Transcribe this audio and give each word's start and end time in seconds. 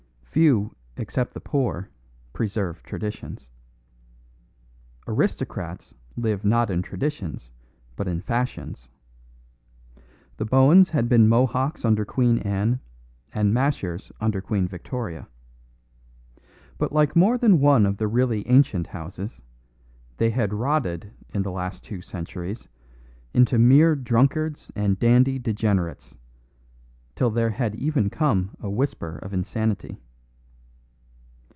Few 0.33 0.73
except 0.95 1.33
the 1.33 1.41
poor 1.41 1.89
preserve 2.31 2.83
traditions. 2.83 3.49
Aristocrats 5.05 5.93
live 6.15 6.45
not 6.45 6.69
in 6.69 6.81
traditions 6.81 7.49
but 7.97 8.07
in 8.07 8.21
fashions. 8.21 8.87
The 10.37 10.45
Bohuns 10.45 10.91
had 10.91 11.09
been 11.09 11.27
Mohocks 11.27 11.83
under 11.83 12.05
Queen 12.05 12.37
Anne 12.39 12.79
and 13.33 13.53
Mashers 13.53 14.09
under 14.21 14.39
Queen 14.39 14.69
Victoria. 14.69 15.27
But 16.77 16.93
like 16.93 17.13
more 17.13 17.37
than 17.37 17.59
one 17.59 17.85
of 17.85 17.97
the 17.97 18.07
really 18.07 18.47
ancient 18.47 18.87
houses, 18.87 19.41
they 20.15 20.29
had 20.29 20.53
rotted 20.53 21.11
in 21.33 21.41
the 21.43 21.51
last 21.51 21.83
two 21.83 22.01
centuries 22.01 22.69
into 23.33 23.59
mere 23.59 23.97
drunkards 23.97 24.71
and 24.77 24.97
dandy 24.97 25.39
degenerates, 25.39 26.17
till 27.15 27.31
there 27.31 27.49
had 27.49 27.75
even 27.75 28.09
come 28.09 28.55
a 28.61 28.69
whisper 28.69 29.17
of 29.17 29.33
insanity. 29.33 29.99